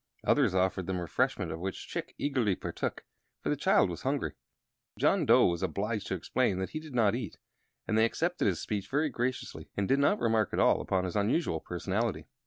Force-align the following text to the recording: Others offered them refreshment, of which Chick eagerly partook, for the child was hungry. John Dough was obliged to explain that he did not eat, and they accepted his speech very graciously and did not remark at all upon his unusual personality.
Others 0.23 0.55
offered 0.55 0.87
them 0.87 0.99
refreshment, 0.99 1.51
of 1.51 1.59
which 1.59 1.87
Chick 1.87 2.15
eagerly 2.17 2.55
partook, 2.55 3.05
for 3.43 3.49
the 3.49 3.55
child 3.55 3.87
was 3.91 4.01
hungry. 4.01 4.33
John 4.97 5.27
Dough 5.27 5.45
was 5.45 5.61
obliged 5.61 6.07
to 6.07 6.15
explain 6.15 6.57
that 6.57 6.71
he 6.71 6.79
did 6.79 6.95
not 6.95 7.13
eat, 7.13 7.37
and 7.87 7.95
they 7.95 8.05
accepted 8.05 8.45
his 8.47 8.59
speech 8.59 8.89
very 8.89 9.09
graciously 9.09 9.69
and 9.77 9.87
did 9.87 9.99
not 9.99 10.17
remark 10.17 10.53
at 10.53 10.59
all 10.59 10.81
upon 10.81 11.03
his 11.03 11.15
unusual 11.15 11.59
personality. 11.59 12.25